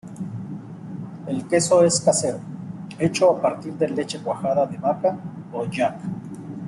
El 1.27 1.47
queso 1.47 1.83
es 1.83 2.01
casero, 2.01 2.39
hecho 2.97 3.29
a 3.33 3.39
partir 3.39 3.73
de 3.73 3.87
leche 3.87 4.19
cuajada 4.19 4.65
de 4.65 4.77
vaca 4.79 5.15
o 5.53 5.65
yak. 5.67 5.99